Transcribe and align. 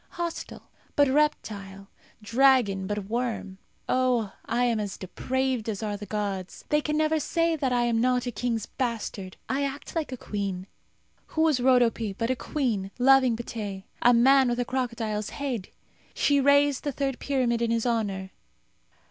Hostile, 0.09 0.67
but 0.95 1.07
reptile; 1.07 1.87
dragon, 2.23 2.87
but 2.87 3.05
worm. 3.05 3.59
Oh, 3.87 4.33
I 4.47 4.63
am 4.65 4.79
as 4.79 4.97
depraved 4.97 5.69
as 5.69 5.83
are 5.83 5.95
the 5.95 6.07
gods! 6.07 6.65
They 6.69 6.81
can 6.81 6.97
never 6.97 7.19
say 7.19 7.55
that 7.55 7.71
I 7.71 7.83
am 7.83 8.01
not 8.01 8.25
a 8.25 8.31
king's 8.31 8.65
bastard. 8.65 9.37
I 9.47 9.63
act 9.63 9.95
like 9.95 10.11
a 10.11 10.17
queen. 10.17 10.65
Who 11.27 11.41
was 11.43 11.59
Rodope 11.59 12.15
but 12.17 12.31
a 12.31 12.35
queen 12.35 12.89
loving 12.97 13.35
Pteh, 13.37 13.83
a 14.01 14.11
man 14.11 14.49
with 14.49 14.59
a 14.59 14.65
crocodile's 14.65 15.29
head? 15.29 15.67
She 16.15 16.41
raised 16.41 16.83
the 16.83 16.91
third 16.91 17.19
pyramid 17.19 17.61
in 17.61 17.69
his 17.69 17.85
honour. 17.85 18.31